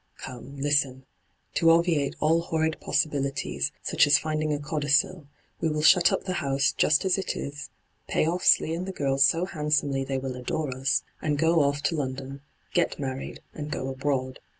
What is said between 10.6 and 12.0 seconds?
us, and go off to